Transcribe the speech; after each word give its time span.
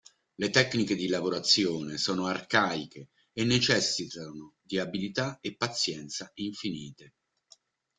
Le 0.37 0.49
tecniche 0.49 0.95
di 0.95 1.05
lavorazione 1.07 1.99
sono 1.99 2.25
arcaiche 2.25 3.09
e 3.33 3.43
necessitano 3.43 4.55
di 4.63 4.79
abilità 4.79 5.37
e 5.41 5.55
pazienza 5.55 6.31
infinite. 6.33 7.13